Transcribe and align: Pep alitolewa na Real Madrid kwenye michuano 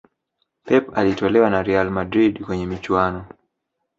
Pep 0.65 0.93
alitolewa 0.97 1.49
na 1.49 1.63
Real 1.63 1.89
Madrid 1.89 2.45
kwenye 2.45 2.65
michuano 2.65 3.25